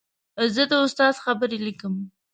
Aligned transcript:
زه 0.55 0.63
د 0.71 0.73
استاد 0.85 1.15
خبرې 1.25 1.57
لیکم. 1.65 1.93